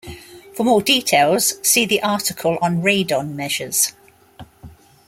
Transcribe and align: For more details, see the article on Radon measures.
For 0.55 0.63
more 0.63 0.81
details, 0.81 1.59
see 1.61 1.85
the 1.85 2.01
article 2.01 2.57
on 2.59 2.81
Radon 2.81 3.35
measures. 3.35 3.93